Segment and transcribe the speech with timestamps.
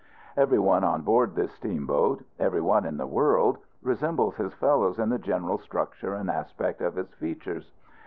[0.35, 5.09] Every one on board this steamboat every one in the world resembles his fellows in
[5.09, 7.71] the general structure and aspect of his features.